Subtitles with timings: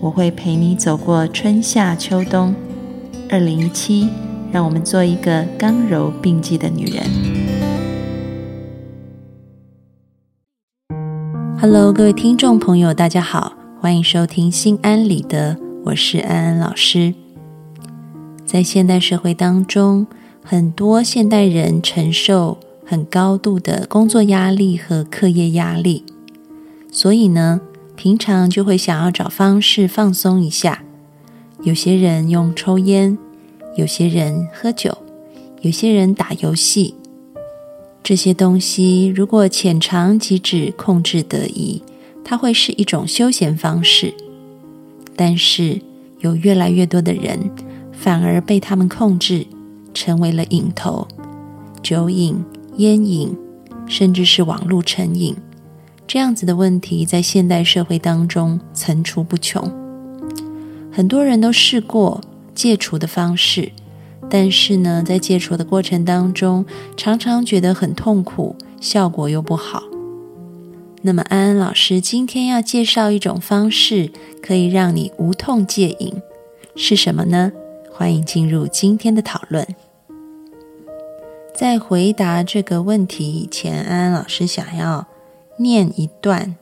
[0.00, 2.54] 我会陪你走过春夏秋冬。
[3.28, 4.08] 二零一七，
[4.52, 7.02] 让我们做一个刚柔并济的女人。
[11.60, 15.54] Hello，各位听众朋友，大家好，欢迎收听《心安理得》，
[15.86, 17.12] 我是安安老师。
[18.46, 20.06] 在现代社会当中，
[20.44, 26.04] 很多现代人承受很高度的工作压力和课业压力，
[26.92, 27.60] 所以呢。
[27.98, 30.84] 平常就会想要找方式放松一下，
[31.64, 33.18] 有些人用抽烟，
[33.76, 34.96] 有些人喝酒，
[35.62, 36.94] 有些人打游戏。
[38.04, 41.82] 这些东西如果浅尝即止、控制得宜，
[42.24, 44.14] 它会是一种休闲方式。
[45.16, 45.82] 但是
[46.20, 47.50] 有越来越多的人
[47.90, 49.44] 反而被他们控制，
[49.92, 51.08] 成为了瘾头，
[51.82, 52.44] 酒瘾、
[52.76, 53.36] 烟瘾，
[53.88, 55.34] 甚至是网络成瘾。
[56.08, 59.70] 这样子的问题在现代社会当中层出不穷，
[60.90, 62.22] 很多人都试过
[62.54, 63.70] 戒除的方式，
[64.30, 66.64] 但是呢，在戒除的过程当中，
[66.96, 69.82] 常常觉得很痛苦，效果又不好。
[71.02, 74.10] 那么，安安老师今天要介绍一种方式，
[74.42, 76.14] 可以让你无痛戒瘾，
[76.74, 77.52] 是什么呢？
[77.92, 79.66] 欢迎进入今天的讨论。
[81.54, 85.06] 在回答这个问题以前，安安老师想要。
[85.58, 86.56] 念一段，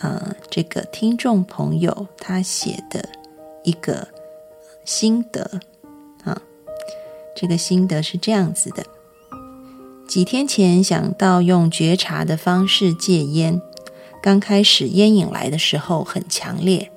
[0.00, 3.08] 呃，这个听众朋友他写的
[3.64, 4.08] 一个
[4.84, 5.60] 心得
[6.22, 6.40] 啊，
[7.34, 8.84] 这个心得是这样子的：
[10.06, 13.60] 几天前想到用觉察的方式戒烟，
[14.22, 16.90] 刚开始烟瘾来的时候很强烈，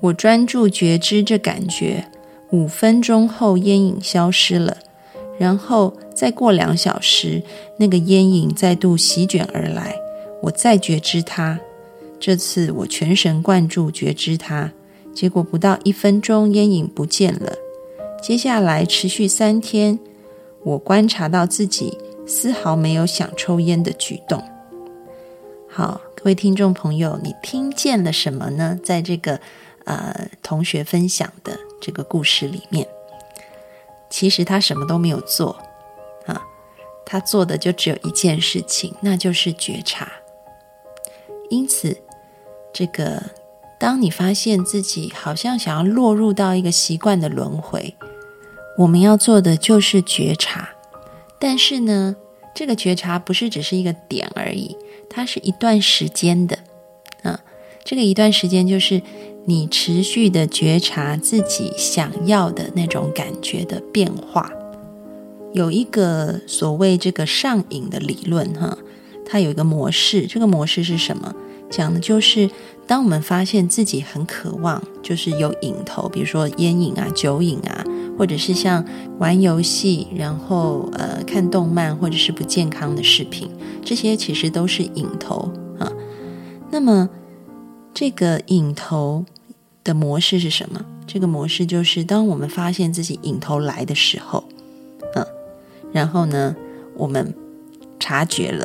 [0.00, 2.08] 我专注觉知这感觉，
[2.52, 4.78] 五分钟后烟瘾消失了，
[5.36, 7.42] 然后再过两小时，
[7.76, 9.96] 那个烟瘾再度席卷而来。
[10.44, 11.58] 我再觉知它，
[12.20, 14.70] 这次我全神贯注觉知它，
[15.14, 17.54] 结果不到一分钟，烟瘾不见了。
[18.22, 19.98] 接下来持续三天，
[20.62, 21.96] 我观察到自己
[22.26, 24.42] 丝毫没有想抽烟的举动。
[25.66, 28.78] 好，各位听众朋友，你听见了什么呢？
[28.84, 29.40] 在这个
[29.84, 32.86] 呃同学分享的这个故事里面，
[34.10, 35.56] 其实他什么都没有做
[36.26, 36.42] 啊，
[37.06, 40.12] 他做的就只有一件事情，那就是觉察。
[41.54, 41.96] 因此，
[42.72, 43.22] 这个
[43.78, 47.94] 当你发现自己好像想要落入到一个习惯的轮回，
[48.78, 50.70] 我们要做的就是觉察。
[51.38, 52.16] 但是呢，
[52.52, 54.76] 这个觉察不是只是一个点而已，
[55.08, 56.58] 它是一段时间的。
[57.22, 57.40] 啊，
[57.84, 59.00] 这个一段时间就是
[59.44, 64.50] 你持续的觉察自己想要的那种感觉的变化。
[65.52, 68.76] 有一个所谓这个上瘾的理论，哈。
[69.26, 71.34] 它有一个模式，这个模式是什么？
[71.76, 72.48] 讲的就是
[72.86, 77.84] 当我们发现自己很渴望，就是有瘾头，比如说烟瘾啊、酒瘾啊，
[78.16, 78.84] 或者是像
[79.18, 83.50] 玩游戏，然后呃看动漫，或者是不健康的视频，
[83.84, 85.90] 这些其实都是瘾头啊。
[86.70, 87.10] 那么
[87.92, 89.24] 这个瘾头
[89.82, 90.84] 的模式是什么？
[91.08, 94.44] 这个模式就是当我们发现自己瘾头来的时候，
[95.16, 95.26] 嗯，
[95.92, 96.54] 然后呢，
[96.94, 97.34] 我们
[97.98, 98.64] 察觉了。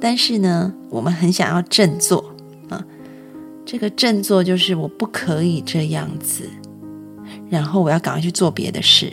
[0.00, 2.32] 但是呢，我们很想要振作
[2.70, 2.82] 啊！
[3.66, 6.48] 这个振作就是我不可以这样子，
[7.50, 9.12] 然后我要赶快去做别的事。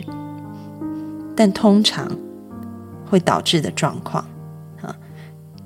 [1.36, 2.10] 但通常
[3.06, 4.26] 会导致的状况
[4.82, 4.96] 啊，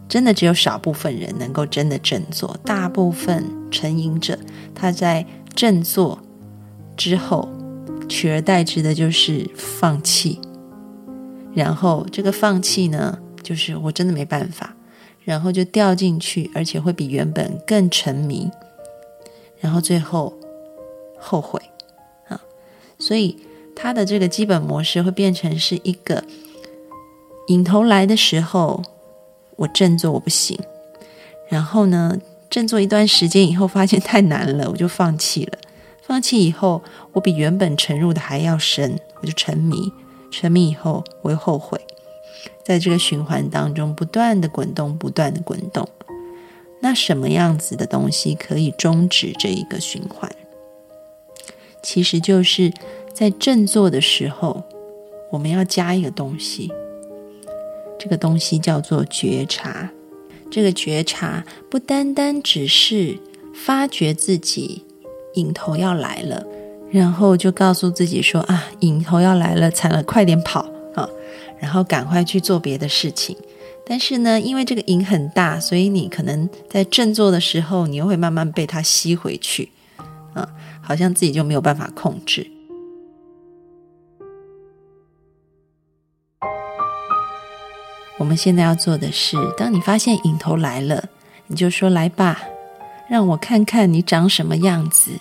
[0.09, 4.39] 真的只有少部分人能够真的振作，大部分成瘾者
[4.75, 6.19] 他在振作
[6.97, 7.49] 之后，
[8.09, 10.41] 取而代之的就是放弃。
[11.55, 14.75] 然后这个放弃呢，就是我真的没办法。
[15.25, 18.51] 然后就掉进去，而且会比原本更沉迷，
[19.61, 20.33] 然后最后
[21.19, 21.61] 后悔
[22.29, 22.43] 啊！
[22.99, 23.37] 所以
[23.77, 26.25] 他的这个基本模式会变成是一个
[27.49, 28.83] 引头来的时候，
[29.57, 30.59] 我振作我不行，
[31.49, 32.19] 然后呢
[32.51, 35.59] 振作一段时间以后，发现太难了，我就放弃了。
[36.03, 36.83] 放弃以后，
[37.13, 39.93] 我比原本沉入的还要深，我就沉迷，
[40.33, 41.81] 沉迷以后我又后悔。
[42.65, 45.89] 在这个循环当中，不断的滚动，不断的滚动。
[46.81, 50.31] 那什么样子的东西可以终止这一个循环？
[51.83, 52.73] 其实就是
[53.13, 54.63] 在振作的时候，
[55.31, 56.73] 我们要加一个东西，
[57.99, 59.91] 这个东西叫做觉察。
[60.51, 63.19] 这个觉察不单单只是
[63.55, 64.85] 发觉自己
[65.35, 66.45] 影头要来了，
[66.91, 70.69] 然后就告诉自己说啊，影头要来了，惨了，快点跑，
[71.63, 73.37] 然后赶快去做别的事情。
[73.87, 79.71] 但是呢，因为这个影很大，所以你可能在振作的时候，你又会慢慢被它吸回去，
[80.35, 80.49] 啊，
[80.81, 82.51] 好像自己就没有办法控制。
[88.19, 91.09] 我们现在要做的是，当你发现影头来了，
[91.47, 92.41] 你就说：“来吧，
[93.09, 95.13] 让我看看你长什么样子。”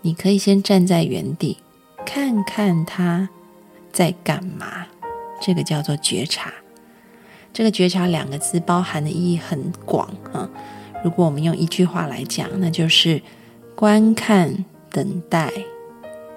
[0.00, 1.58] 你可以先站在原地，
[2.06, 3.28] 看看他
[3.92, 4.86] 在干嘛。
[5.40, 6.52] 这个叫做觉察。
[7.52, 10.48] 这个觉察两个字包含的意义很广啊。
[11.04, 13.20] 如果我们用一句话来讲，那就是
[13.74, 15.52] 观看、等待、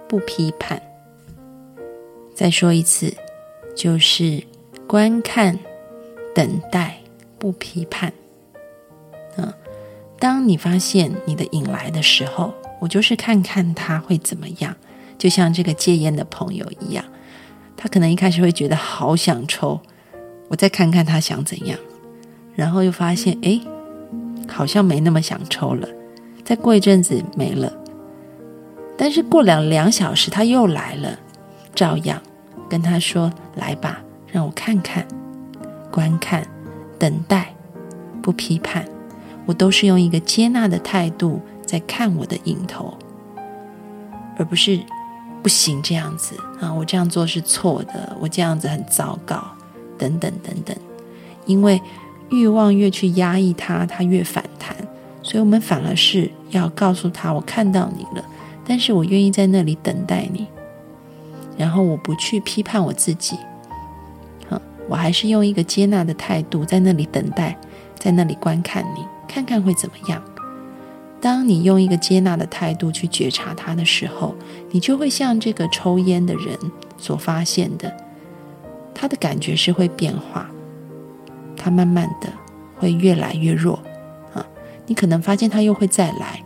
[0.08, 0.82] 不批判。
[2.36, 3.14] 再说一次，
[3.76, 4.44] 就是。
[4.88, 5.60] 观看、
[6.34, 6.98] 等待、
[7.38, 8.14] 不批判。
[9.36, 9.54] 嗯，
[10.18, 14.74] 当你发现你的引来的时候，我就是看看他会怎么样。
[15.18, 17.04] 就像这个戒烟的朋友一样，
[17.78, 19.80] 他可能一开始会觉得好想抽，
[20.50, 21.80] 我再看看他想怎样，
[22.56, 23.62] 然后又发现哎，
[24.50, 25.88] 好像没那么想抽了。
[26.44, 27.72] 再过一阵子没了，
[28.98, 31.20] 但是过两两小时他又来了，
[31.76, 32.22] 照样
[32.68, 35.08] 跟他说：“来吧。”让我看看，
[35.90, 36.46] 观看，
[37.00, 37.54] 等待，
[38.22, 38.86] 不批判，
[39.46, 42.98] 我都是用一个接纳的态度在看我的影头，
[44.38, 44.80] 而不是
[45.48, 46.74] 不行这样子啊！
[46.74, 49.42] 我这样做是错的，我这样子很糟糕，
[49.98, 50.76] 等等等等。
[51.46, 51.82] 因为
[52.30, 54.76] 欲望越去压抑它，它越反弹，
[55.24, 58.26] 所以我们反而是要告诉他：我看到你了，
[58.66, 60.46] 但是我愿意在那里等待你，
[61.58, 63.38] 然后我不去批判我自己。
[64.90, 67.58] 我还是用一个接纳的态度在那里等待，
[67.98, 70.22] 在那里观看你，看看会怎么样。
[71.28, 74.34] 当你用一个接纳的态度去觉察他的时候，
[74.72, 76.58] 你就会像这个抽烟的人
[76.98, 77.94] 所发现的，
[78.96, 80.50] 他的感觉是会变化，
[81.58, 82.30] 他慢慢的
[82.78, 83.78] 会越来越弱
[84.34, 84.48] 啊。
[84.86, 86.42] 你可能发现他又会再来，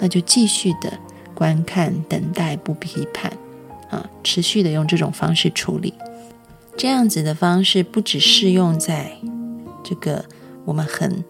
[0.00, 0.92] 那就继续的
[1.32, 3.32] 观看、等待、不批判
[3.88, 5.94] 啊，持续的用这种方式处理。
[6.76, 9.12] 这样子的方式不只适用在
[9.84, 10.24] 这个
[10.64, 11.22] 我们很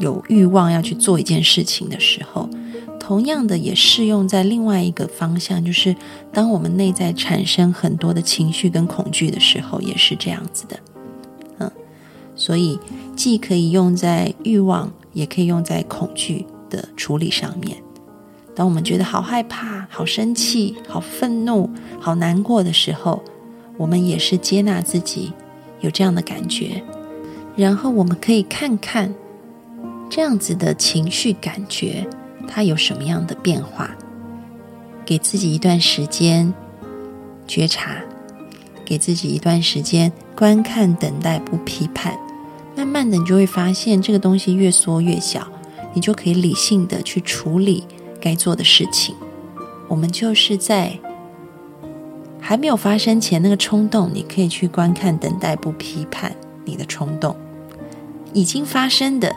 [0.00, 2.48] 有欲望要去做一件事情的时候，
[2.98, 5.94] 同样的也适用在另外一个方向，就是
[6.32, 10.80] 当我们内在产生很多的情绪跟恐惧的时候，也是这样子的。
[11.58, 11.70] 嗯，
[12.34, 12.78] 所以
[13.14, 17.76] 既可以用在欲望，也可以用在恐惧的处理上面。
[18.54, 21.70] 当我们觉得好害怕、好生气、好愤怒、
[22.00, 23.22] 好难过的时候，
[23.76, 25.32] 我们也是接纳自己
[25.80, 26.82] 有这样的感觉，
[27.56, 29.14] 然后我们可以看看
[30.10, 32.06] 这样子的情绪感觉
[32.48, 33.96] 它有什么样的变化，
[35.06, 36.52] 给自己一段时间
[37.46, 37.96] 觉察，
[38.84, 42.18] 给自己一段时间观看、等待、不批判，
[42.76, 45.46] 慢慢的你就会发现这个东西越缩越小，
[45.94, 47.84] 你就可以理性的去处理
[48.20, 49.14] 该做的事情。
[49.88, 50.98] 我们就是在。
[52.42, 57.36] 还没有发生前，那个冲动，你可以去观看、等待、不批判你的冲动。
[58.32, 59.32] 已经发生的，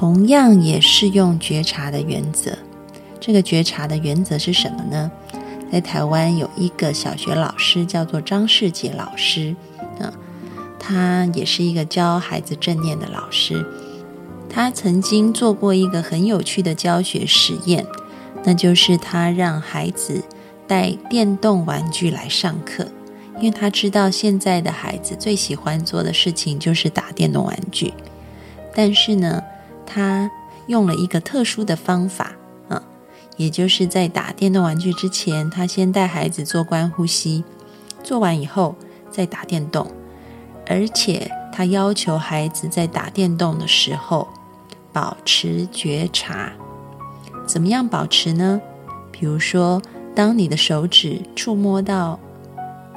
[0.00, 2.56] 同样也适用觉察的原则。
[3.20, 5.10] 这个觉察的原则是什么呢？
[5.70, 9.54] 在台湾有一个小学老师叫做张世杰老师，
[9.98, 10.10] 啊，
[10.78, 13.62] 他也是一个教孩子正念的老师。
[14.48, 17.84] 他曾经做过一个很有趣的教学实验，
[18.42, 20.24] 那就是他让孩子。
[20.66, 22.86] 带电动玩具来上课，
[23.38, 27.92] 因为他知道现在的孩子最喜欢做的事情就是打电动玩具。
[28.72, 29.42] 但是呢，
[29.92, 30.30] 他
[30.68, 32.32] 用了一个特殊的方法
[32.68, 32.80] 啊，
[33.36, 37.42] 也就是在打电动玩具之前，他先带孩子做观呼吸，
[38.04, 38.76] 做完以后
[39.10, 39.90] 再打电动，
[40.66, 44.28] 而且他要求孩子在打电动的时候
[44.92, 46.52] 保持觉察。
[47.46, 48.60] 怎么样保持呢？
[49.10, 49.82] 比如说。
[50.12, 52.18] 当你的手指触摸到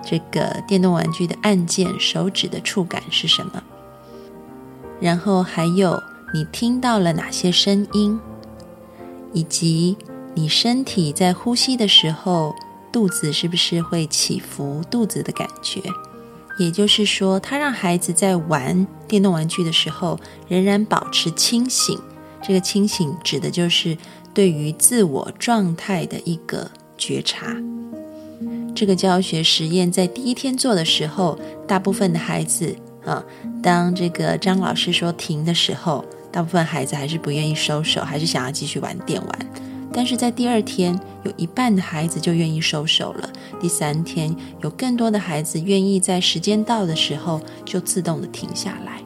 [0.03, 3.63] 这个电动玩具的按键，手指的触感是什么？
[4.99, 6.01] 然后还有
[6.33, 8.19] 你听到了哪些声音，
[9.33, 9.95] 以及
[10.33, 12.55] 你身体在呼吸的时候，
[12.91, 14.81] 肚子是不是会起伏？
[14.89, 15.81] 肚子的感觉，
[16.57, 21.99] 也就是说，他让孩子在玩电动玩具的时候，仍然保持清醒。
[22.41, 23.97] 这个清醒指的就是
[24.33, 26.71] 对于自我状态的一个。
[26.95, 27.57] 觉察。
[28.73, 31.37] 这个教学实验在第一天做的时候，
[31.67, 32.73] 大部分的孩子
[33.03, 33.21] 啊，
[33.61, 39.39] 当这个张老师说停的时候，大部分孩子还是不愿意收手，还是想要继续玩电玩。
[39.93, 43.29] 但是在第二天，有一半的孩子就愿意收手了。
[43.61, 48.99] 第三天，有更多的孩子愿意在时间到的时候就自动的停下来。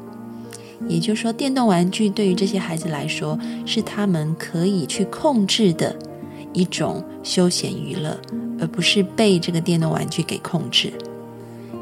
[0.88, 5.94] 也就是说，电动玩具对于这些孩子来说，是他们可以去控制的
[6.54, 8.18] 一种休闲娱乐，
[8.58, 10.94] 而不是被这个电动玩具给控制。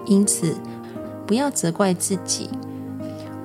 [0.08, 0.56] 因此，
[1.28, 2.50] 不要责怪自己，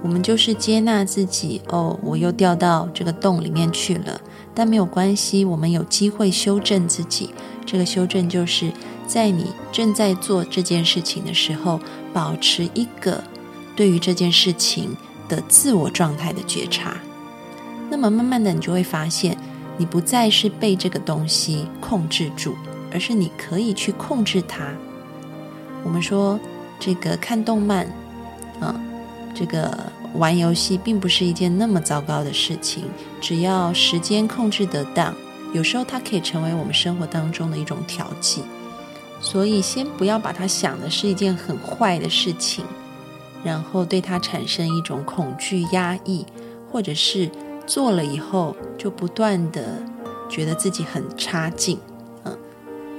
[0.03, 1.61] 我们就是接纳自己。
[1.69, 4.21] 哦，我又掉到这个洞里面去了。
[4.55, 7.35] 但没有关系，我们有机会修正自己。
[7.65, 8.73] 这个修正就是
[9.07, 11.79] 在你正在做这件事情的时候，
[12.13, 13.23] 保持一个
[13.77, 14.97] 对于这件事情
[15.29, 16.97] 的自我状态的觉察。
[17.89, 19.37] 那么慢慢的，你就会发现，
[19.77, 22.55] 你不再是被这个东西控制住，
[22.93, 24.73] 而是你可以去控制它。
[25.85, 26.39] 我们说
[26.79, 27.87] 这个看动漫，
[28.61, 28.75] 啊，
[29.35, 29.77] 这个。
[30.17, 32.83] 玩游戏并不是一件那么糟糕的事情，
[33.21, 35.15] 只要时间控制得当，
[35.53, 38.43] 有时候它可以成为我们生活当中的一种调剂。
[39.21, 42.65] 所以，先不要把它想的是一件很坏的事情，
[43.45, 46.27] 然后对它产生一种恐惧、压抑，
[46.73, 47.31] 或者是
[47.65, 49.81] 做了以后就不断的
[50.29, 51.79] 觉得自己很差劲。
[52.25, 52.37] 嗯，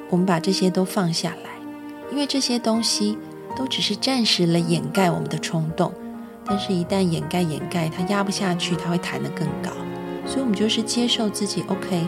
[0.09, 1.49] 我们把这些都放下来，
[2.09, 3.17] 因为这些东西
[3.57, 5.91] 都只是暂时来掩盖我们的冲动。
[6.45, 9.71] 但是，一旦掩盖掩盖，它压不下去，它会弹得更高。
[10.25, 11.63] 所以，我们就是接受自己。
[11.67, 12.07] OK，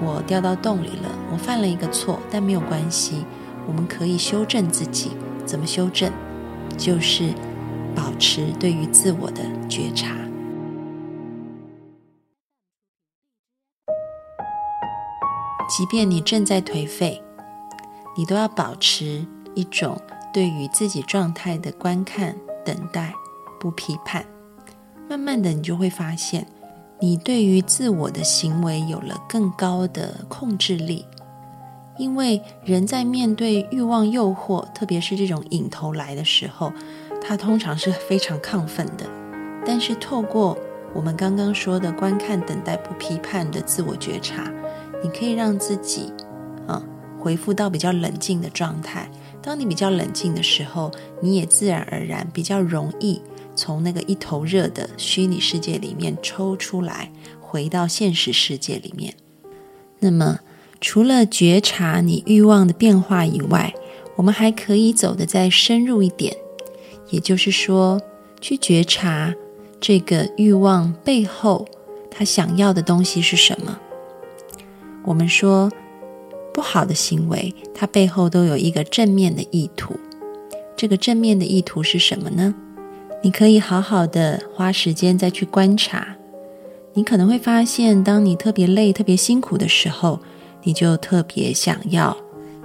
[0.00, 3.24] 我掉到洞里了，我犯了一个错，但没有关系，
[3.66, 5.12] 我们可以修正自己。
[5.44, 6.10] 怎么修正？
[6.78, 7.34] 就是
[7.94, 10.16] 保持对于自我的觉察。
[15.68, 17.22] 即便你正在颓废，
[18.16, 20.00] 你都要保持一种
[20.32, 23.12] 对于自己状态的观看、等待。
[23.62, 24.26] 不批判，
[25.08, 26.44] 慢慢的，你就会发现，
[26.98, 31.06] 你对于自我的行为有了更高的控制力。
[31.96, 36.72] 因为人在面对欲望诱惑，特别是这种引头来的时候，
[37.22, 39.06] 他通常是非常亢奋的。
[39.64, 40.58] 但是透过
[40.92, 44.50] 我们刚刚说的观看、等待、不批判的自我觉察，
[45.04, 46.12] 你可以让自己
[46.66, 46.82] 啊
[47.16, 49.08] 回复到比较冷静的状态。
[49.40, 50.90] 当你比较冷静的时候，
[51.20, 53.22] 你也自然而然比较容易。
[53.54, 59.14] 从那个一头热的虚拟世界里面抽出来，回到现实世界里面。
[60.00, 60.40] 那么，
[60.80, 63.72] 除了觉察你欲望的变化以外，
[64.16, 66.36] 我们还可以走得再深入一点，
[67.10, 68.00] 也就是说，
[68.40, 69.34] 去觉察
[69.80, 71.66] 这个欲望背后
[72.10, 73.78] 他想要的东西是什么。
[75.04, 75.70] 我们说，
[76.52, 79.98] 不好的行为，它背后都有一个正面的意图。
[80.76, 82.54] 这个正面的意图是什么呢？
[83.24, 86.16] 你可以好好的花时间再去观察，
[86.92, 90.18] 你可能会发现，当你特别累、特别辛苦的时候，
[90.64, 92.16] 你就特别想要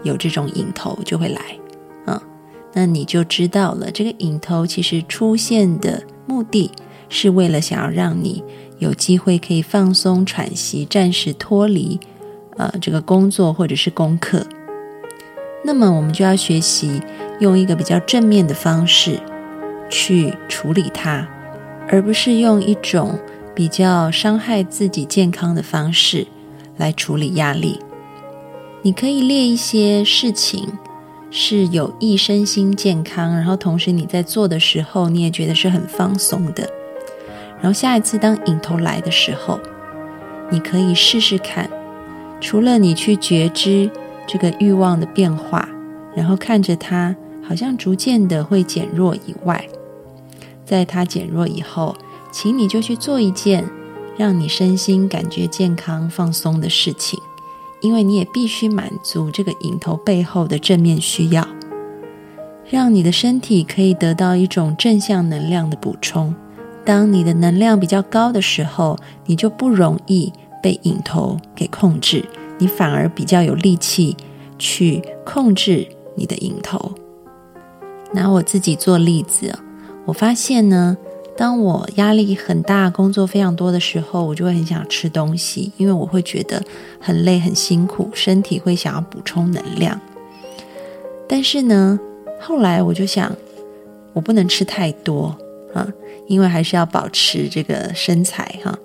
[0.01, 1.39] 有这种影头就会来，
[2.07, 2.19] 嗯，
[2.73, 6.71] 那你就知道了，这个影头其实出现的目的
[7.07, 8.43] 是为了想要让你
[8.79, 11.99] 有机会可以放松喘息，暂时脱离
[12.57, 14.43] 呃这个工作或者是功课。
[15.63, 16.99] 那么我们就要学习
[17.39, 19.19] 用一个比较正面的方式。
[19.89, 21.27] 去处理它，
[21.87, 23.19] 而不是用一种
[23.55, 26.27] 比较伤害自己健康的方式
[26.77, 27.79] 来处理压力。
[28.83, 30.67] 你可以列一些事情
[31.31, 36.69] 是有益身心健康，然后同时你在做的时候，你也觉得是很放松的。
[37.59, 39.59] 然后下一次当影头来的时候，
[40.49, 41.69] 你可以试试看，
[42.39, 43.89] 除了你去觉知
[44.27, 45.67] 这个欲望的变化，
[46.15, 47.15] 然后看着它
[47.47, 49.65] 好像逐渐的会减弱以外。
[50.65, 51.95] 在它减弱以后，
[52.31, 53.63] 请你就去做一件
[54.17, 57.17] 让你身心感觉健康、放松的事情，
[57.81, 61.47] 因为你也必须满足这个引头背后的正面需要，
[62.69, 66.35] 让你的身体可以得到一种正向能量的补充。
[66.83, 72.25] 当你的能量比较高的时候，你就不容易被引头给控制，
[72.57, 74.17] 你反而比较有力气
[74.59, 76.91] 去控制你的引头。
[78.13, 79.57] 拿我自己做例子。
[80.05, 80.97] 我发现呢，
[81.35, 86.63] 当我压力很大、工作非常多的时候，我就会很想吃东西，因为我会觉得
[86.99, 89.99] 很累、很辛苦，身体会想要补充能量。
[91.27, 91.99] 但是呢，
[92.39, 93.35] 后来我就想，
[94.13, 95.35] 我不能吃太多
[95.73, 95.87] 啊，
[96.27, 98.79] 因为还是要保持这个身材哈。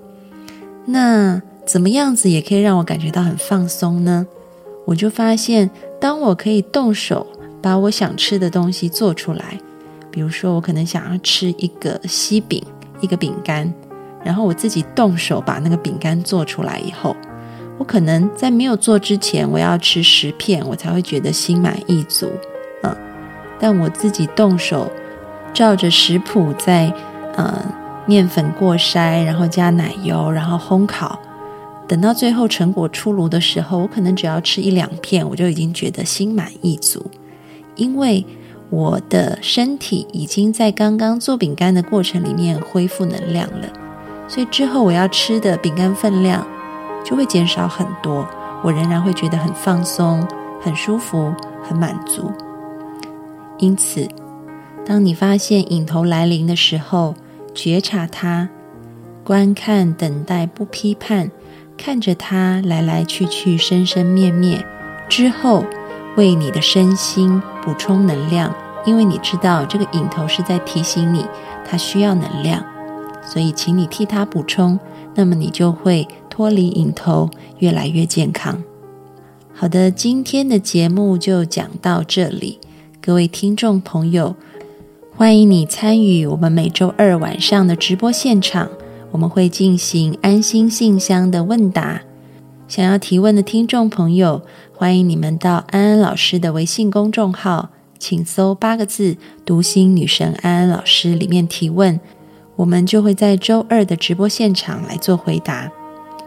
[0.84, 4.26] 那怎么样子也可以让我感觉到很放松呢？
[4.84, 7.24] 我就发现，当我可以动手
[7.62, 9.58] 把我想吃的东西做出来，
[10.10, 12.62] 比如说我可能想要吃一个西饼，
[13.00, 13.72] 一个饼干，
[14.24, 17.16] 然后我自己动手把那个饼干做出来以后，
[17.78, 22.30] 我可能在没有做之前，我要吃十片，我才会觉得心满意足，
[22.82, 22.94] 嗯，
[23.60, 24.90] 但我自己动手
[25.54, 26.92] 照着食谱在，
[27.36, 27.64] 呃，
[28.06, 31.18] 面粉过筛，然后加奶油，然后烘烤。
[31.88, 37.04] 等到最后成果出炉的时候，我可能只要吃一两片，我就已经觉得心满意足，
[37.74, 38.24] 因为
[38.70, 43.68] 我的身体已经在刚刚做饼干的过程里面恢复能量了，
[44.28, 46.46] 所以之后我要吃的饼干分量
[47.04, 48.26] 就会减少很多，
[48.62, 50.26] 我仍然会觉得很放松、
[50.60, 52.32] 很舒服、很满足。
[53.58, 54.08] 因此，
[54.84, 57.14] 当你发现影头来临的时候，
[57.54, 58.48] 觉察它，
[59.22, 61.30] 观看、等待，不批判。
[61.78, 64.64] 看着它来来去去、生生灭灭
[65.08, 65.64] 之后，
[66.16, 68.54] 为你的身心补充能量，
[68.84, 71.24] 因为你知道这个影头是在提醒你，
[71.68, 72.62] 它需要能量，
[73.24, 74.78] 所以请你替它补充，
[75.14, 78.62] 那么你就会脱离影头，越来越健康。
[79.54, 82.58] 好的，今天的节目就讲到这里，
[83.00, 84.36] 各位听众朋友，
[85.16, 88.68] 欢迎你参与我们每周二晚上的直播现场。
[89.12, 92.00] 我们会进行安心信箱的问答，
[92.72, 94.40] 想要提问的听众朋友，
[94.74, 102.00] 欢迎你们到安安老师的微信公众号，请搜八个字“读心女神安安老师”里面提问，
[102.56, 105.70] 我们就会在周二的直播现场来做回答。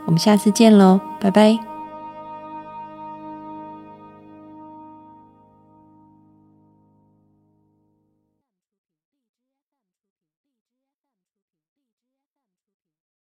[0.06, 1.75] 我们下次见喽，拜拜。